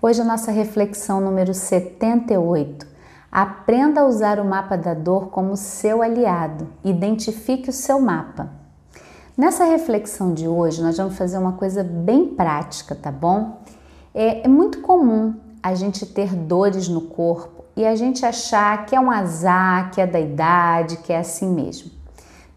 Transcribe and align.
Hoje 0.00 0.22
a 0.22 0.24
nossa 0.24 0.52
reflexão 0.52 1.20
número 1.20 1.52
78. 1.52 2.86
Aprenda 3.32 4.02
a 4.02 4.06
usar 4.06 4.38
o 4.38 4.44
mapa 4.44 4.76
da 4.76 4.94
dor 4.94 5.26
como 5.26 5.56
seu 5.56 6.02
aliado. 6.02 6.68
Identifique 6.84 7.68
o 7.68 7.72
seu 7.72 8.00
mapa. 8.00 8.48
Nessa 9.36 9.64
reflexão 9.64 10.32
de 10.32 10.46
hoje, 10.46 10.80
nós 10.80 10.96
vamos 10.96 11.18
fazer 11.18 11.36
uma 11.36 11.54
coisa 11.54 11.82
bem 11.82 12.28
prática, 12.28 12.94
tá 12.94 13.10
bom? 13.10 13.60
É, 14.14 14.44
é 14.44 14.48
muito 14.48 14.82
comum 14.82 15.34
a 15.60 15.74
gente 15.74 16.06
ter 16.06 16.32
dores 16.32 16.86
no 16.86 17.00
corpo 17.00 17.64
e 17.76 17.84
a 17.84 17.96
gente 17.96 18.24
achar 18.24 18.86
que 18.86 18.94
é 18.94 19.00
um 19.00 19.10
azar, 19.10 19.90
que 19.90 20.00
é 20.00 20.06
da 20.06 20.20
idade, 20.20 20.98
que 20.98 21.12
é 21.12 21.18
assim 21.18 21.52
mesmo. 21.52 21.90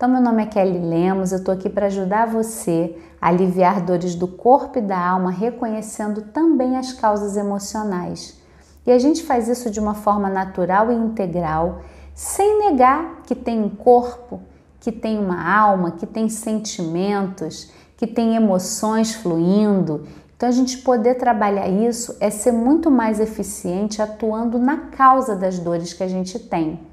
Então, 0.00 0.08
meu 0.08 0.22
nome 0.22 0.42
é 0.42 0.46
Kelly 0.46 0.78
Lemos, 0.78 1.30
eu 1.30 1.40
estou 1.40 1.52
aqui 1.52 1.68
para 1.68 1.84
ajudar 1.84 2.26
você 2.26 2.96
a 3.20 3.28
aliviar 3.28 3.82
dores 3.82 4.14
do 4.14 4.26
corpo 4.26 4.78
e 4.78 4.80
da 4.80 4.98
alma, 4.98 5.30
reconhecendo 5.30 6.22
também 6.22 6.78
as 6.78 6.94
causas 6.94 7.36
emocionais. 7.36 8.40
E 8.86 8.92
a 8.92 8.98
gente 8.98 9.22
faz 9.22 9.46
isso 9.46 9.70
de 9.70 9.78
uma 9.78 9.92
forma 9.92 10.30
natural 10.30 10.90
e 10.90 10.94
integral, 10.94 11.82
sem 12.14 12.60
negar 12.60 13.20
que 13.26 13.34
tem 13.34 13.62
um 13.62 13.68
corpo, 13.68 14.40
que 14.80 14.90
tem 14.90 15.18
uma 15.18 15.54
alma, 15.54 15.90
que 15.90 16.06
tem 16.06 16.30
sentimentos, 16.30 17.70
que 17.98 18.06
tem 18.06 18.36
emoções 18.36 19.14
fluindo. 19.14 20.06
Então, 20.34 20.48
a 20.48 20.52
gente 20.52 20.78
poder 20.78 21.16
trabalhar 21.16 21.68
isso 21.68 22.16
é 22.20 22.30
ser 22.30 22.52
muito 22.52 22.90
mais 22.90 23.20
eficiente 23.20 24.00
atuando 24.00 24.58
na 24.58 24.78
causa 24.78 25.36
das 25.36 25.58
dores 25.58 25.92
que 25.92 26.02
a 26.02 26.08
gente 26.08 26.38
tem. 26.38 26.88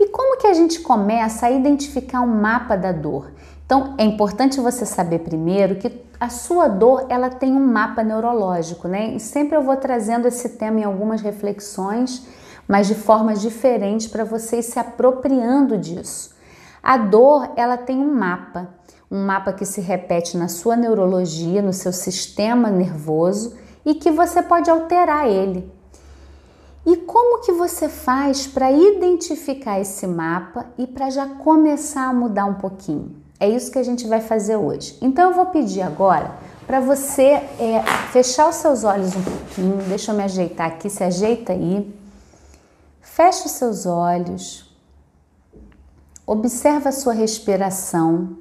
E 0.00 0.08
como 0.08 0.38
que 0.38 0.46
a 0.46 0.54
gente 0.54 0.80
começa 0.80 1.44
a 1.44 1.50
identificar 1.50 2.22
um 2.22 2.40
mapa 2.40 2.74
da 2.74 2.90
dor? 2.90 3.30
Então, 3.66 3.94
é 3.98 4.04
importante 4.04 4.58
você 4.58 4.86
saber 4.86 5.18
primeiro 5.18 5.76
que 5.76 5.92
a 6.18 6.30
sua 6.30 6.68
dor, 6.68 7.04
ela 7.10 7.28
tem 7.28 7.52
um 7.52 7.66
mapa 7.66 8.02
neurológico, 8.02 8.88
né? 8.88 9.14
E 9.14 9.20
sempre 9.20 9.56
eu 9.56 9.62
vou 9.62 9.76
trazendo 9.76 10.26
esse 10.26 10.48
tema 10.56 10.80
em 10.80 10.84
algumas 10.84 11.20
reflexões, 11.20 12.26
mas 12.66 12.86
de 12.86 12.94
formas 12.94 13.42
diferentes 13.42 14.06
para 14.06 14.24
você 14.24 14.60
ir 14.60 14.62
se 14.62 14.78
apropriando 14.78 15.76
disso. 15.76 16.34
A 16.82 16.96
dor, 16.96 17.52
ela 17.54 17.76
tem 17.76 17.98
um 17.98 18.14
mapa, 18.14 18.70
um 19.10 19.22
mapa 19.22 19.52
que 19.52 19.66
se 19.66 19.82
repete 19.82 20.34
na 20.34 20.48
sua 20.48 20.76
neurologia, 20.76 21.60
no 21.60 21.74
seu 21.74 21.92
sistema 21.92 22.70
nervoso 22.70 23.54
e 23.84 23.94
que 23.94 24.10
você 24.10 24.42
pode 24.42 24.70
alterar 24.70 25.28
ele. 25.28 25.70
E 26.86 26.96
como 26.96 27.42
que 27.42 27.52
você 27.52 27.88
faz 27.88 28.46
para 28.46 28.72
identificar 28.72 29.78
esse 29.80 30.06
mapa 30.06 30.66
e 30.78 30.86
para 30.86 31.10
já 31.10 31.26
começar 31.26 32.08
a 32.08 32.12
mudar 32.12 32.46
um 32.46 32.54
pouquinho? 32.54 33.16
É 33.38 33.48
isso 33.48 33.70
que 33.70 33.78
a 33.78 33.82
gente 33.82 34.06
vai 34.06 34.20
fazer 34.20 34.56
hoje. 34.56 34.96
Então 35.00 35.30
eu 35.30 35.34
vou 35.34 35.46
pedir 35.46 35.82
agora 35.82 36.34
para 36.66 36.80
você 36.80 37.22
é, 37.22 37.82
fechar 38.12 38.48
os 38.48 38.56
seus 38.56 38.84
olhos 38.84 39.14
um 39.14 39.22
pouquinho. 39.22 39.76
Deixa 39.88 40.12
eu 40.12 40.16
me 40.16 40.22
ajeitar 40.22 40.68
aqui, 40.68 40.88
se 40.88 41.02
ajeita 41.02 41.52
aí. 41.52 41.92
Feche 43.00 43.46
os 43.46 43.52
seus 43.52 43.86
olhos. 43.86 44.70
Observa 46.26 46.90
a 46.90 46.92
sua 46.92 47.12
respiração. 47.12 48.36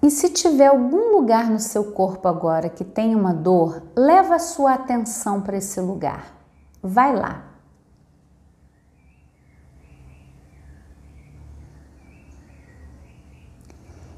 E 0.00 0.10
se 0.10 0.28
tiver 0.30 0.68
algum 0.68 1.16
lugar 1.16 1.50
no 1.50 1.58
seu 1.58 1.92
corpo 1.92 2.28
agora 2.28 2.68
que 2.68 2.84
tem 2.84 3.16
uma 3.16 3.34
dor, 3.34 3.82
leva 3.96 4.36
a 4.36 4.38
sua 4.38 4.74
atenção 4.74 5.40
para 5.40 5.56
esse 5.56 5.80
lugar. 5.80 6.32
Vai 6.80 7.14
lá. 7.14 7.44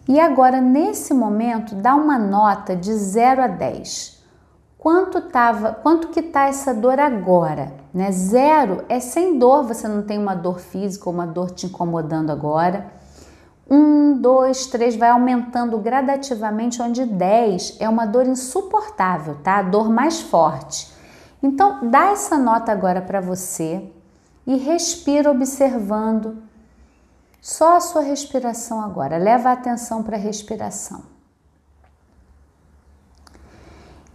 E 0.06 0.18
agora, 0.18 0.60
nesse 0.60 1.14
momento, 1.14 1.74
dá 1.74 1.94
uma 1.94 2.18
nota 2.18 2.76
de 2.76 2.92
0 2.92 3.42
a 3.42 3.46
10. 3.46 4.20
Quanto, 4.76 5.20
tava, 5.22 5.72
quanto 5.72 6.08
que 6.08 6.20
tá 6.20 6.46
essa 6.46 6.74
dor 6.74 6.98
agora? 6.98 7.72
Né? 7.92 8.10
Zero 8.10 8.84
é 8.88 8.98
sem 8.98 9.38
dor, 9.38 9.64
você 9.64 9.86
não 9.86 10.02
tem 10.02 10.18
uma 10.18 10.34
dor 10.34 10.58
física 10.58 11.08
ou 11.08 11.14
uma 11.14 11.26
dor 11.26 11.50
te 11.50 11.66
incomodando 11.66 12.30
agora 12.30 12.99
um, 13.70 14.20
dois, 14.20 14.66
três, 14.66 14.96
vai 14.96 15.10
aumentando 15.10 15.78
gradativamente, 15.78 16.82
onde 16.82 17.06
10 17.06 17.76
é 17.78 17.88
uma 17.88 18.04
dor 18.04 18.26
insuportável, 18.26 19.36
tá? 19.44 19.58
A 19.58 19.62
dor 19.62 19.88
mais 19.88 20.20
forte. 20.20 20.92
Então, 21.40 21.88
dá 21.88 22.06
essa 22.06 22.36
nota 22.36 22.72
agora 22.72 23.00
para 23.00 23.20
você 23.20 23.90
e 24.46 24.56
respira 24.56 25.30
observando 25.30 26.42
só 27.40 27.76
a 27.76 27.80
sua 27.80 28.02
respiração 28.02 28.82
agora. 28.82 29.16
Leva 29.16 29.50
a 29.50 29.52
atenção 29.52 30.02
para 30.02 30.16
a 30.16 30.20
respiração. 30.20 31.02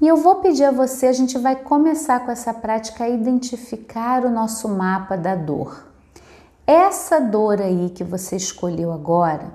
E 0.02 0.08
eu 0.08 0.18
vou 0.18 0.36
pedir 0.36 0.66
a 0.66 0.72
você, 0.72 1.08
a 1.08 1.14
gente 1.14 1.38
vai 1.38 1.56
começar 1.56 2.20
com 2.20 2.32
essa 2.32 2.54
prática 2.54 3.06
a 3.06 3.10
identificar 3.10 4.26
o 4.26 4.30
nosso 4.30 4.68
mapa 4.68 5.16
da 5.16 5.34
dor. 5.34 5.95
Essa 6.68 7.20
dor 7.20 7.62
aí 7.62 7.92
que 7.92 8.04
você 8.04 8.36
escolheu 8.36 8.92
agora, 8.92 9.54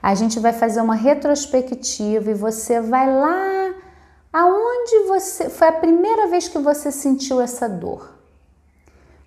a 0.00 0.14
gente 0.14 0.38
vai 0.38 0.52
fazer 0.52 0.80
uma 0.80 0.94
retrospectiva 0.94 2.30
e 2.30 2.34
você 2.34 2.80
vai 2.80 3.12
lá 3.12 3.74
aonde 4.32 5.08
você 5.08 5.50
foi 5.50 5.66
a 5.66 5.72
primeira 5.72 6.28
vez 6.28 6.46
que 6.46 6.58
você 6.58 6.92
sentiu 6.92 7.40
essa 7.40 7.68
dor. 7.68 8.14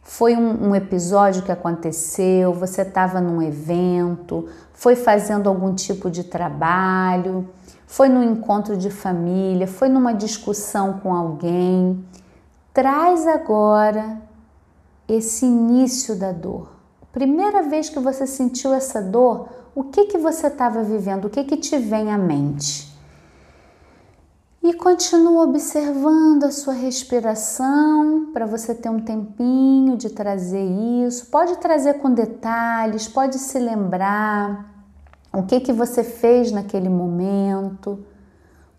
Foi 0.01 0.37
um, 0.37 0.69
um 0.69 0.75
episódio 0.75 1.43
que 1.43 1.51
aconteceu, 1.51 2.53
você 2.53 2.83
estava 2.83 3.19
num 3.19 3.41
evento, 3.41 4.47
foi 4.71 4.95
fazendo 4.95 5.49
algum 5.49 5.75
tipo 5.75 6.09
de 6.09 6.23
trabalho, 6.23 7.49
foi 7.85 8.07
num 8.07 8.23
encontro 8.23 8.77
de 8.77 8.89
família, 8.89 9.67
foi 9.67 9.89
numa 9.89 10.13
discussão 10.13 10.99
com 10.99 11.13
alguém. 11.13 12.05
Traz 12.73 13.27
agora 13.27 14.21
esse 15.09 15.45
início 15.45 16.15
da 16.15 16.31
dor 16.31 16.76
primeira 17.11 17.63
vez 17.63 17.89
que 17.89 17.99
você 17.99 18.27
sentiu 18.27 18.73
essa 18.73 19.01
dor, 19.01 19.49
o 19.75 19.83
que 19.83 20.05
que 20.05 20.17
você 20.17 20.47
estava 20.47 20.83
vivendo? 20.83 21.25
O 21.25 21.29
que 21.29 21.43
que 21.43 21.57
te 21.57 21.77
vem 21.77 22.11
à 22.11 22.17
mente? 22.17 22.87
E 24.63 24.73
continua 24.73 25.43
observando 25.43 26.43
a 26.43 26.51
sua 26.51 26.73
respiração 26.73 28.31
para 28.33 28.45
você 28.45 28.75
ter 28.75 28.89
um 28.89 28.99
tempinho 28.99 29.95
de 29.95 30.09
trazer 30.09 30.65
isso. 31.05 31.27
Pode 31.27 31.57
trazer 31.57 31.99
com 31.99 32.11
detalhes, 32.11 33.07
pode 33.07 33.37
se 33.37 33.59
lembrar 33.59 34.73
o 35.31 35.43
que 35.43 35.59
que 35.59 35.71
você 35.71 36.03
fez 36.03 36.51
naquele 36.51 36.89
momento, 36.89 38.03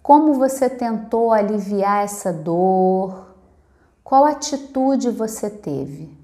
como 0.02 0.34
você 0.34 0.68
tentou 0.68 1.32
aliviar 1.32 2.02
essa 2.02 2.32
dor, 2.32 3.28
qual 4.02 4.24
atitude 4.24 5.10
você 5.10 5.48
teve. 5.48 6.17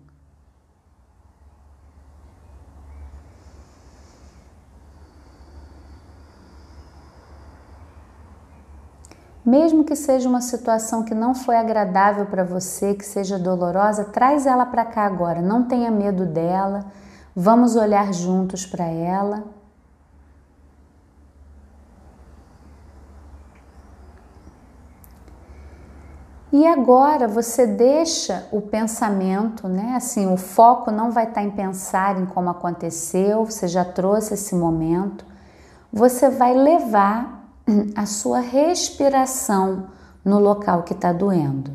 Mesmo 9.44 9.84
que 9.84 9.94
seja 9.94 10.26
uma 10.28 10.40
situação 10.40 11.02
que 11.02 11.14
não 11.14 11.34
foi 11.34 11.56
agradável 11.56 12.24
para 12.24 12.42
você, 12.42 12.94
que 12.94 13.04
seja 13.04 13.38
dolorosa, 13.38 14.04
traz 14.04 14.46
ela 14.46 14.64
para 14.64 14.86
cá 14.86 15.04
agora. 15.04 15.42
Não 15.42 15.64
tenha 15.64 15.90
medo 15.90 16.24
dela. 16.24 16.86
Vamos 17.36 17.76
olhar 17.76 18.12
juntos 18.14 18.64
para 18.64 18.84
ela. 18.84 19.44
E 26.50 26.64
agora 26.66 27.26
você 27.26 27.66
deixa 27.66 28.46
o 28.52 28.62
pensamento, 28.62 29.66
né? 29.66 29.94
Assim, 29.96 30.32
o 30.32 30.36
foco 30.36 30.90
não 30.90 31.10
vai 31.10 31.24
estar 31.24 31.40
tá 31.40 31.42
em 31.42 31.50
pensar 31.50 32.16
em 32.16 32.26
como 32.26 32.48
aconteceu, 32.48 33.44
você 33.44 33.66
já 33.66 33.84
trouxe 33.84 34.34
esse 34.34 34.54
momento. 34.54 35.26
Você 35.92 36.30
vai 36.30 36.54
levar 36.54 37.43
a 37.94 38.06
sua 38.06 38.40
respiração 38.40 39.88
no 40.24 40.38
local 40.38 40.82
que 40.82 40.92
está 40.92 41.12
doendo. 41.12 41.72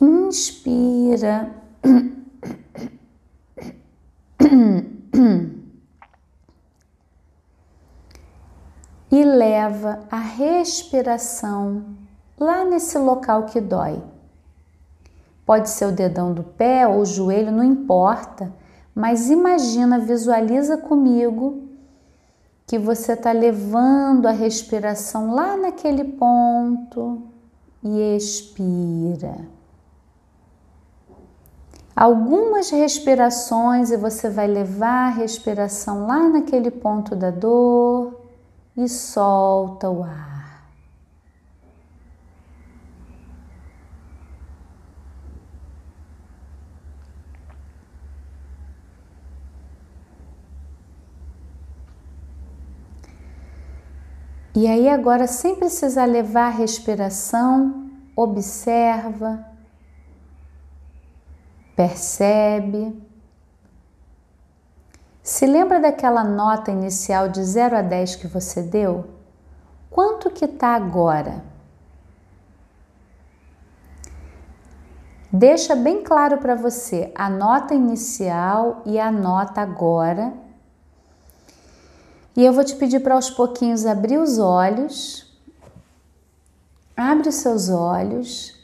Inspira. 0.00 1.50
E 9.12 9.24
leva 9.24 10.00
a 10.08 10.18
respiração 10.18 11.84
lá 12.38 12.64
nesse 12.64 12.96
local 12.96 13.46
que 13.46 13.60
dói. 13.60 14.00
Pode 15.44 15.68
ser 15.68 15.86
o 15.86 15.92
dedão 15.92 16.32
do 16.32 16.44
pé 16.44 16.86
ou 16.86 17.00
o 17.00 17.04
joelho, 17.04 17.50
não 17.50 17.64
importa, 17.64 18.52
mas 18.94 19.28
imagina, 19.28 19.98
visualiza 19.98 20.78
comigo 20.78 21.69
que 22.70 22.78
você 22.78 23.14
está 23.14 23.32
levando 23.32 24.26
a 24.26 24.30
respiração 24.30 25.34
lá 25.34 25.56
naquele 25.56 26.04
ponto 26.04 27.20
e 27.82 28.14
expira. 28.16 29.38
Algumas 31.96 32.70
respirações 32.70 33.90
e 33.90 33.96
você 33.96 34.30
vai 34.30 34.46
levar 34.46 35.08
a 35.08 35.10
respiração 35.10 36.06
lá 36.06 36.28
naquele 36.28 36.70
ponto 36.70 37.16
da 37.16 37.32
dor 37.32 38.20
e 38.76 38.88
solta 38.88 39.90
o 39.90 40.04
ar. 40.04 40.49
E 54.54 54.66
aí, 54.66 54.88
agora, 54.88 55.26
sem 55.26 55.54
precisar 55.54 56.06
levar 56.06 56.46
a 56.46 56.56
respiração, 56.56 57.88
observa, 58.16 59.44
percebe. 61.76 63.00
Se 65.22 65.46
lembra 65.46 65.78
daquela 65.78 66.24
nota 66.24 66.72
inicial 66.72 67.28
de 67.28 67.44
0 67.44 67.76
a 67.76 67.82
10 67.82 68.16
que 68.16 68.26
você 68.26 68.60
deu? 68.62 69.10
Quanto 69.88 70.30
que 70.30 70.44
está 70.44 70.74
agora? 70.74 71.44
Deixa 75.32 75.76
bem 75.76 76.02
claro 76.02 76.38
para 76.38 76.56
você 76.56 77.12
a 77.14 77.30
nota 77.30 77.72
inicial 77.72 78.82
e 78.84 78.98
a 78.98 79.12
nota 79.12 79.60
agora 79.60 80.32
e 82.36 82.44
eu 82.44 82.52
vou 82.52 82.64
te 82.64 82.76
pedir 82.76 83.00
para 83.00 83.14
aos 83.14 83.30
pouquinhos 83.30 83.86
abrir 83.86 84.18
os 84.18 84.38
olhos. 84.38 85.26
Abre 86.96 87.28
os 87.28 87.36
seus 87.36 87.68
olhos 87.68 88.54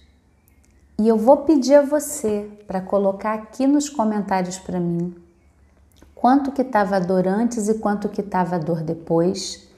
e 0.98 1.08
eu 1.08 1.16
vou 1.16 1.38
pedir 1.38 1.74
a 1.74 1.82
você 1.82 2.50
para 2.66 2.80
colocar 2.80 3.34
aqui 3.34 3.66
nos 3.66 3.88
comentários 3.88 4.58
para 4.58 4.78
mim 4.80 5.26
quanto 6.26 6.50
que 6.50 6.62
estava 6.62 6.96
a 6.96 6.98
dor 6.98 7.28
antes 7.28 7.68
e 7.68 7.74
quanto 7.74 8.08
que 8.08 8.20
estava 8.20 8.56
a 8.56 8.58
dor 8.58 8.82
depois. 8.82 9.68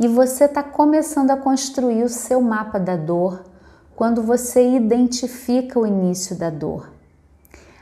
E 0.00 0.08
você 0.08 0.44
está 0.44 0.62
começando 0.62 1.30
a 1.30 1.36
construir 1.36 2.04
o 2.04 2.08
seu 2.08 2.40
mapa 2.40 2.78
da 2.78 2.96
dor 2.96 3.44
quando 3.94 4.22
você 4.22 4.76
identifica 4.76 5.78
o 5.78 5.86
início 5.86 6.36
da 6.36 6.48
dor. 6.48 6.93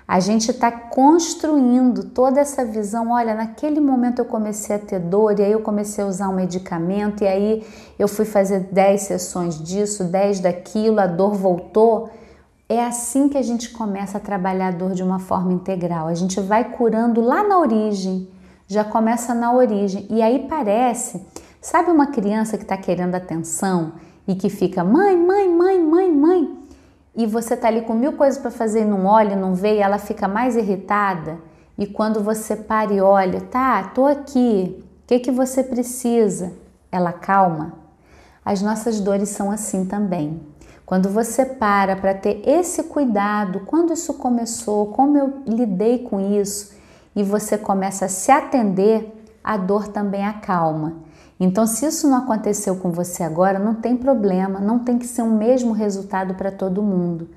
A 0.07 0.19
gente 0.21 0.51
está 0.51 0.71
construindo 0.71 2.05
toda 2.05 2.41
essa 2.41 2.65
visão. 2.65 3.11
Olha, 3.13 3.35
naquele 3.35 3.81
momento 3.81 4.19
eu 4.19 4.25
comecei 4.25 4.77
a 4.77 4.79
ter 4.79 4.99
dor, 4.99 5.39
e 5.39 5.43
aí 5.43 5.53
eu 5.53 5.61
comecei 5.61 6.03
a 6.03 6.07
usar 6.07 6.29
um 6.29 6.35
medicamento, 6.35 7.23
e 7.23 7.27
aí 7.27 7.67
eu 7.99 8.09
fui 8.09 8.25
fazer 8.25 8.69
10 8.73 9.01
sessões 9.01 9.63
disso, 9.63 10.05
10 10.05 10.41
daquilo, 10.41 11.01
a 11.01 11.07
dor 11.07 11.35
voltou. 11.35 12.11
É 12.69 12.85
assim 12.85 13.29
que 13.29 13.39
a 13.39 13.43
gente 13.43 13.71
começa 13.71 14.19
a 14.19 14.21
trabalhar 14.21 14.69
a 14.69 14.71
dor 14.73 14.93
de 14.93 15.03
uma 15.03 15.19
forma 15.19 15.53
integral. 15.53 16.09
A 16.09 16.15
gente 16.15 16.41
vai 16.41 16.73
curando 16.73 17.21
lá 17.21 17.47
na 17.47 17.59
origem, 17.59 18.29
já 18.67 18.83
começa 18.83 19.35
na 19.35 19.53
origem. 19.53 20.07
E 20.11 20.23
aí 20.23 20.47
parece, 20.49 21.25
sabe 21.61 21.91
uma 21.91 22.07
criança 22.07 22.57
que 22.57 22.65
está 22.65 22.77
querendo 22.77 23.15
atenção 23.15 23.93
e 24.27 24.35
que 24.35 24.49
fica 24.49 24.83
mãe, 24.83 25.17
mãe, 25.17 25.49
mãe, 25.49 25.81
mãe, 25.81 26.11
mãe 26.11 26.62
e 27.15 27.27
você 27.27 27.57
tá 27.57 27.69
ali 27.69 27.83
com 27.83 27.95
mil 27.95 28.15
coisas 28.15 28.41
para 28.41 28.51
fazer 28.51 28.83
e 28.83 28.85
não 28.85 29.07
olha, 29.07 29.37
não 29.37 29.55
vê, 29.55 29.77
e 29.77 29.81
ela 29.81 29.99
fica 29.99 30.27
mais 30.27 30.57
irritada. 30.57 31.39
E 31.77 31.87
quando 31.87 32.23
você 32.23 32.57
para 32.57 32.93
e 32.93 33.01
olha, 33.01 33.41
tá, 33.41 33.83
tô 33.95 34.07
aqui, 34.07 34.83
o 35.03 35.07
que, 35.07 35.19
que 35.19 35.31
você 35.31 35.63
precisa? 35.63 36.53
Ela 36.91 37.13
calma. 37.13 37.75
As 38.45 38.63
nossas 38.63 39.01
dores 39.01 39.29
são 39.29 39.51
assim 39.51 39.85
também. 39.85 40.41
Quando 40.85 41.09
você 41.09 41.45
para 41.45 41.97
para 41.97 42.15
ter 42.15 42.43
esse 42.47 42.85
cuidado, 42.85 43.61
quando 43.61 43.93
isso 43.93 44.15
começou, 44.15 44.87
como 44.89 45.17
eu 45.17 45.43
lidei 45.47 46.01
com 46.01 46.21
isso, 46.21 46.73
e 47.15 47.23
você 47.23 47.57
começa 47.57 48.07
a 48.07 48.09
se 48.09 48.31
atender, 48.31 49.25
a 49.45 49.57
dor 49.57 49.89
também 49.89 50.25
acalma. 50.27 50.97
Então, 51.45 51.67
se 51.67 51.85
isso 51.85 52.09
não 52.09 52.19
aconteceu 52.19 52.77
com 52.77 52.93
você 52.93 53.25
agora, 53.25 53.59
não 53.59 53.75
tem 53.75 53.97
problema, 53.97 54.61
não 54.61 54.79
tem 54.79 54.97
que 54.97 55.09
ser 55.09 55.23
o 55.23 55.29
mesmo 55.29 55.73
resultado 55.73 56.35
para 56.35 56.53
todo 56.53 56.81
mundo. 56.81 57.29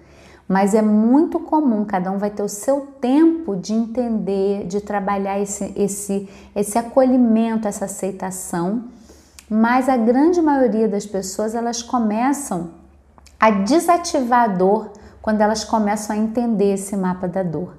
Mas 0.47 0.75
é 0.75 0.81
muito 0.83 1.39
comum, 1.39 1.83
cada 1.83 2.11
um 2.11 2.19
vai 2.19 2.29
ter 2.29 2.43
o 2.43 2.47
seu 2.47 2.81
tempo 3.01 3.55
de 3.55 3.73
entender, 3.73 4.67
de 4.67 4.79
trabalhar 4.79 5.39
esse, 5.39 5.73
esse, 5.75 6.29
esse 6.55 6.77
acolhimento, 6.77 7.67
essa 7.67 7.85
aceitação. 7.85 8.83
Mas 9.49 9.89
a 9.89 9.97
grande 9.97 10.39
maioria 10.39 10.87
das 10.87 11.07
pessoas 11.07 11.55
elas 11.55 11.81
começam 11.81 12.69
a 13.39 13.49
desativar 13.49 14.43
a 14.43 14.53
dor 14.53 14.91
quando 15.19 15.41
elas 15.41 15.63
começam 15.63 16.15
a 16.15 16.19
entender 16.19 16.75
esse 16.75 16.95
mapa 16.95 17.27
da 17.27 17.41
dor. 17.41 17.73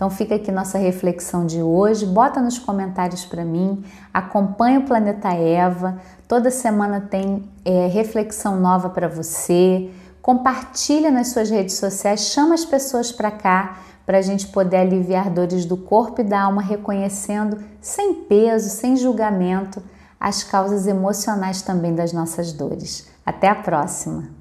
Então 0.00 0.08
fica 0.08 0.36
aqui 0.36 0.50
nossa 0.50 0.78
reflexão 0.78 1.44
de 1.44 1.62
hoje. 1.62 2.06
Bota 2.06 2.40
nos 2.40 2.58
comentários 2.58 3.26
para 3.26 3.44
mim. 3.44 3.84
Acompanha 4.14 4.80
o 4.80 4.84
Planeta 4.84 5.28
Eva. 5.28 6.00
Toda 6.26 6.50
semana 6.50 7.02
tem 7.02 7.44
é, 7.66 7.86
reflexão 7.86 8.58
nova 8.58 8.88
para 8.88 9.06
você. 9.08 9.90
Compartilha 10.22 11.10
nas 11.10 11.28
suas 11.28 11.50
redes 11.50 11.74
sociais. 11.74 12.30
Chama 12.32 12.54
as 12.54 12.64
pessoas 12.64 13.12
para 13.12 13.30
cá 13.30 13.76
para 14.06 14.16
a 14.16 14.22
gente 14.22 14.46
poder 14.46 14.78
aliviar 14.78 15.28
dores 15.28 15.66
do 15.66 15.76
corpo 15.76 16.22
e 16.22 16.24
da 16.24 16.44
alma, 16.44 16.62
reconhecendo 16.62 17.62
sem 17.78 18.14
peso, 18.14 18.70
sem 18.70 18.96
julgamento, 18.96 19.82
as 20.18 20.42
causas 20.42 20.86
emocionais 20.86 21.60
também 21.60 21.94
das 21.94 22.10
nossas 22.10 22.54
dores. 22.54 23.06
Até 23.26 23.50
a 23.50 23.54
próxima! 23.54 24.39